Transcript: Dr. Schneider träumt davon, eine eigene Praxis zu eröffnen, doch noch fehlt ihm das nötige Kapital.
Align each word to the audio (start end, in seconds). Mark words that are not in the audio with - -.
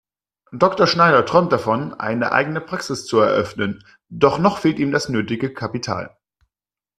Dr. 0.51 0.87
Schneider 0.87 1.27
träumt 1.27 1.51
davon, 1.53 1.93
eine 1.93 2.31
eigene 2.31 2.59
Praxis 2.59 3.05
zu 3.05 3.19
eröffnen, 3.19 3.83
doch 4.09 4.39
noch 4.39 4.57
fehlt 4.57 4.79
ihm 4.79 4.91
das 4.91 5.09
nötige 5.09 5.53
Kapital. 5.53 6.17